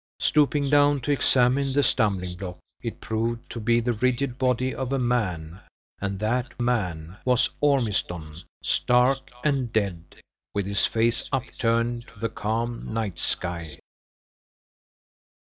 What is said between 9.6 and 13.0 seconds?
dead, with his face upturned to the calm